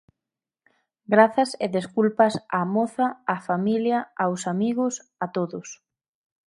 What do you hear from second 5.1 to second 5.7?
a todos.